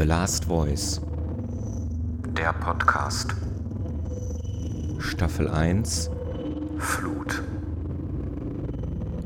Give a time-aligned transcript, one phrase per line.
[0.00, 0.98] The Last Voice
[2.34, 3.34] Der Podcast
[4.98, 6.08] Staffel 1
[6.78, 7.42] Flut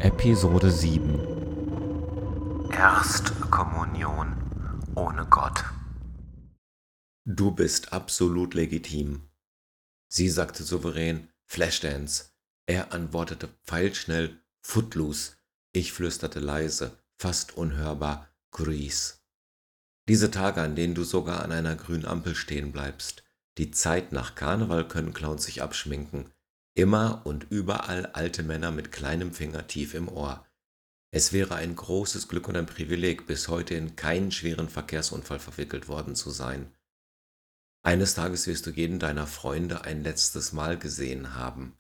[0.00, 4.34] Episode 7 Erstkommunion
[4.96, 5.62] ohne Gott.
[7.24, 9.28] Du bist absolut legitim.
[10.08, 12.32] Sie sagte souverän Flashdance.
[12.66, 15.36] Er antwortete pfeilschnell Footloose.
[15.72, 19.23] Ich flüsterte leise, fast unhörbar Grease.
[20.08, 23.24] Diese Tage, an denen du sogar an einer grünen Ampel stehen bleibst.
[23.56, 26.30] Die Zeit nach Karneval können Clowns sich abschminken.
[26.76, 30.44] Immer und überall alte Männer mit kleinem Finger tief im Ohr.
[31.12, 35.86] Es wäre ein großes Glück und ein Privileg, bis heute in keinen schweren Verkehrsunfall verwickelt
[35.86, 36.74] worden zu sein.
[37.84, 41.78] Eines Tages wirst du jeden deiner Freunde ein letztes Mal gesehen haben.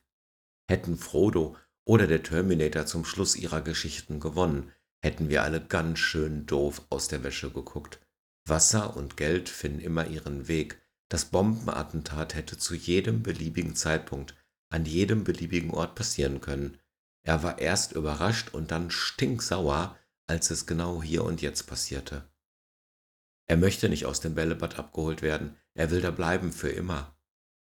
[0.70, 4.70] Hätten Frodo oder der Terminator zum Schluss ihrer Geschichten gewonnen,
[5.02, 8.03] hätten wir alle ganz schön doof aus der Wäsche geguckt.
[8.46, 10.80] Wasser und Geld finden immer ihren Weg.
[11.08, 14.34] Das Bombenattentat hätte zu jedem beliebigen Zeitpunkt
[14.70, 16.78] an jedem beliebigen Ort passieren können.
[17.22, 22.28] Er war erst überrascht und dann stinksauer, als es genau hier und jetzt passierte.
[23.46, 27.16] Er möchte nicht aus dem Bällebad abgeholt werden, er will da bleiben für immer.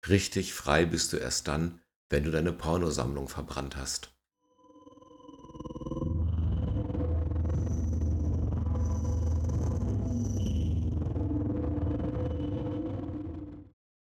[0.09, 4.16] Richtig frei bist du erst dann, wenn du deine Pornosammlung verbrannt hast.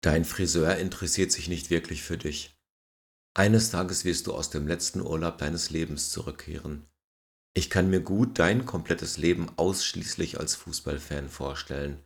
[0.05, 2.55] Dein Friseur interessiert sich nicht wirklich für dich.
[3.33, 6.85] Eines Tages wirst du aus dem letzten Urlaub deines Lebens zurückkehren.
[7.55, 12.05] Ich kann mir gut dein komplettes Leben ausschließlich als Fußballfan vorstellen.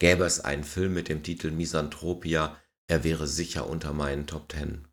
[0.00, 4.86] Gäbe es einen Film mit dem Titel Misanthropia, er wäre sicher unter meinen Top Ten.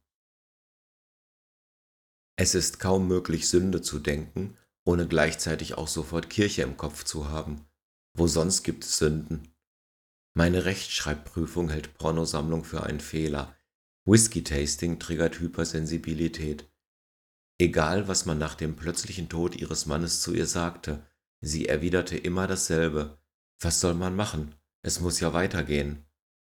[2.37, 7.27] Es ist kaum möglich, Sünde zu denken, ohne gleichzeitig auch sofort Kirche im Kopf zu
[7.27, 7.67] haben.
[8.17, 9.53] Wo sonst gibt es Sünden?
[10.37, 13.55] Meine Rechtschreibprüfung hält Pornosammlung für einen Fehler.
[14.05, 16.69] Whisky-Tasting triggert Hypersensibilität.
[17.57, 21.03] Egal, was man nach dem plötzlichen Tod ihres Mannes zu ihr sagte,
[21.41, 23.17] sie erwiderte immer dasselbe.
[23.59, 24.53] Was soll man machen?
[24.83, 26.05] Es muss ja weitergehen.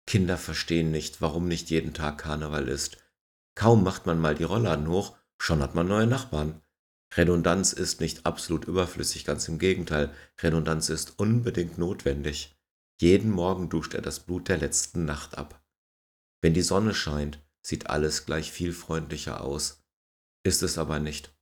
[0.08, 3.00] Kinder verstehen nicht, warum nicht jeden Tag Karneval ist.
[3.54, 6.62] Kaum macht man mal die Rollladen hoch, schon hat man neue Nachbarn.
[7.18, 12.56] Redundanz ist nicht absolut überflüssig, ganz im Gegenteil, Redundanz ist unbedingt notwendig.
[13.02, 15.64] Jeden Morgen duscht er das Blut der letzten Nacht ab.
[16.42, 19.84] Wenn die Sonne scheint, sieht alles gleich viel freundlicher aus.
[20.44, 21.36] Ist es aber nicht.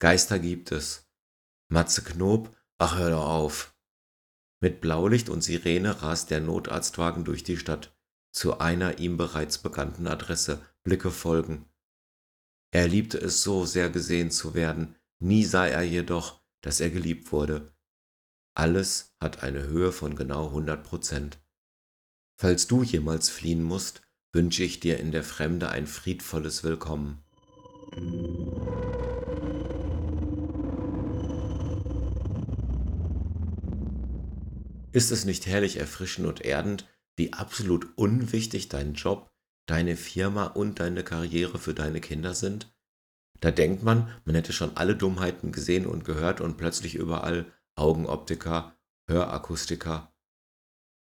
[0.00, 1.08] Geister gibt es.
[1.68, 3.76] Matze Knob, ach hör doch auf.
[4.60, 7.96] Mit Blaulicht und Sirene rast der Notarztwagen durch die Stadt,
[8.32, 11.68] zu einer ihm bereits bekannten Adresse, Blicke folgen.
[12.72, 17.32] Er liebte es so sehr gesehen zu werden, nie sah er jedoch, dass er geliebt
[17.32, 17.71] wurde,
[18.54, 21.38] alles hat eine Höhe von genau 100 Prozent.
[22.36, 24.02] Falls du jemals fliehen musst,
[24.32, 27.22] wünsche ich dir in der Fremde ein friedvolles Willkommen.
[34.92, 36.86] Ist es nicht herrlich erfrischend und erdend,
[37.16, 39.30] wie absolut unwichtig dein Job,
[39.66, 42.74] deine Firma und deine Karriere für deine Kinder sind?
[43.40, 48.76] Da denkt man, man hätte schon alle Dummheiten gesehen und gehört und plötzlich überall Augenoptiker,
[49.08, 50.12] Hörakustiker.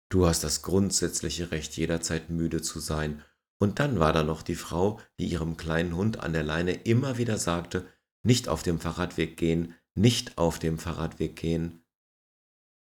[0.09, 3.23] Du hast das grundsätzliche Recht, jederzeit müde zu sein.
[3.59, 7.17] Und dann war da noch die Frau, die ihrem kleinen Hund an der Leine immer
[7.17, 7.88] wieder sagte,
[8.23, 11.84] nicht auf dem Fahrradweg gehen, nicht auf dem Fahrradweg gehen.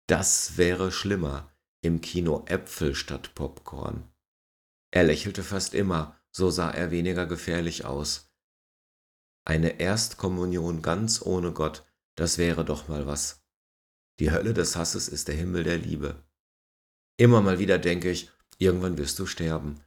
[0.06, 4.10] Das wäre schlimmer im Kino Äpfel statt Popcorn.
[4.92, 8.32] Er lächelte fast immer, so sah er weniger gefährlich aus.
[9.44, 11.84] Eine Erstkommunion ganz ohne Gott,
[12.16, 13.42] das wäre doch mal was.
[14.20, 16.22] Die Hölle des Hasses ist der Himmel der Liebe.
[17.16, 19.81] Immer mal wieder denke ich, irgendwann wirst du sterben.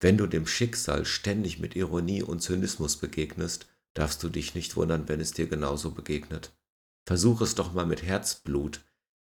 [0.00, 5.08] Wenn du dem Schicksal ständig mit Ironie und Zynismus begegnest, darfst du dich nicht wundern,
[5.08, 6.52] wenn es dir genauso begegnet.
[7.06, 8.80] Versuch es doch mal mit Herzblut.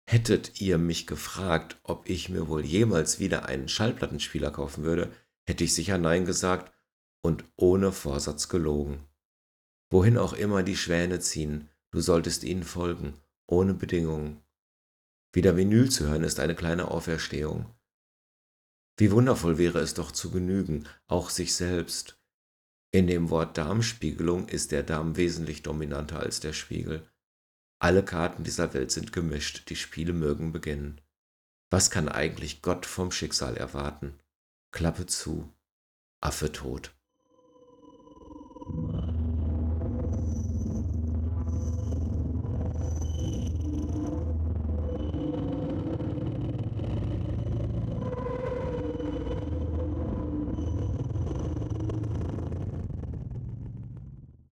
[0.10, 5.12] Hättet ihr mich gefragt, ob ich mir wohl jemals wieder einen Schallplattenspieler kaufen würde,
[5.46, 6.74] hätte ich sicher Nein gesagt
[7.22, 9.06] und ohne Vorsatz gelogen.
[9.92, 13.14] Wohin auch immer die Schwäne ziehen, du solltest ihnen folgen
[13.48, 14.42] ohne Bedingungen.
[15.34, 17.74] Wieder Vinyl zu hören ist eine kleine Auferstehung.
[18.98, 22.22] Wie wundervoll wäre es doch zu genügen, auch sich selbst.
[22.94, 27.10] In dem Wort Darmspiegelung ist der Darm wesentlich dominanter als der Spiegel.
[27.80, 31.02] Alle Karten dieser Welt sind gemischt, die Spiele mögen beginnen.
[31.72, 34.20] Was kann eigentlich Gott vom Schicksal erwarten?
[34.72, 35.52] Klappe zu,
[36.22, 36.94] Affe tot.